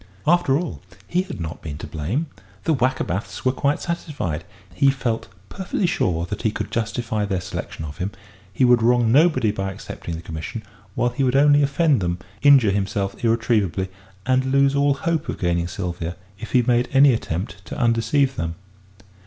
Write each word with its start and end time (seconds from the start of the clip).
After 0.25 0.57
all, 0.57 0.81
he 1.07 1.21
had 1.21 1.39
not 1.39 1.61
been 1.61 1.77
to 1.77 1.85
blame; 1.85 2.25
the 2.63 2.73
Wackerbaths 2.73 3.45
were 3.45 3.51
quite 3.51 3.79
satisfied. 3.79 4.43
He 4.73 4.89
felt 4.89 5.27
perfectly 5.47 5.85
sure 5.85 6.25
that 6.25 6.41
he 6.41 6.49
could 6.49 6.71
justify 6.71 7.23
their 7.23 7.39
selection 7.39 7.85
of 7.85 7.99
him; 7.99 8.09
he 8.51 8.65
would 8.65 8.81
wrong 8.81 9.11
nobody 9.11 9.51
by 9.51 9.71
accepting 9.71 10.15
the 10.15 10.23
commission, 10.23 10.63
while 10.95 11.09
he 11.11 11.23
would 11.23 11.35
only 11.35 11.61
offend 11.61 12.01
them, 12.01 12.17
injure 12.41 12.71
himself 12.71 13.23
irretrievably, 13.23 13.89
and 14.25 14.45
lose 14.45 14.73
all 14.75 14.95
hope 14.95 15.29
of 15.29 15.37
gaining 15.37 15.67
Sylvia 15.67 16.15
if 16.39 16.53
he 16.53 16.63
made 16.63 16.89
any 16.91 17.13
attempt 17.13 17.63
to 17.65 17.77
undeceive 17.77 18.37
them. 18.37 18.55